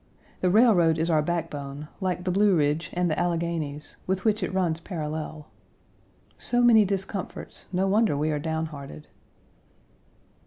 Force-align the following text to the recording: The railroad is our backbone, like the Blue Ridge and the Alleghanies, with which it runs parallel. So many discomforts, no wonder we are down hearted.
The 0.39 0.49
railroad 0.49 0.97
is 0.97 1.11
our 1.11 1.21
backbone, 1.21 1.87
like 1.99 2.23
the 2.23 2.31
Blue 2.31 2.55
Ridge 2.55 2.89
and 2.93 3.07
the 3.07 3.19
Alleghanies, 3.19 3.97
with 4.07 4.25
which 4.25 4.41
it 4.41 4.51
runs 4.51 4.79
parallel. 4.79 5.45
So 6.39 6.63
many 6.63 6.85
discomforts, 6.85 7.67
no 7.71 7.85
wonder 7.87 8.17
we 8.17 8.31
are 8.31 8.39
down 8.39 8.65
hearted. 8.65 9.07